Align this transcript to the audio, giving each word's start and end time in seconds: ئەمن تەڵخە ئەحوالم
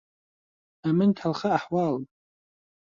ئەمن 0.83 1.09
تەڵخە 1.17 1.49
ئەحوالم 1.57 2.03